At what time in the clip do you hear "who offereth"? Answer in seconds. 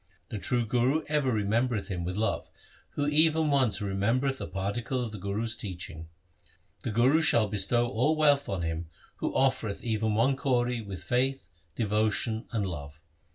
9.17-9.83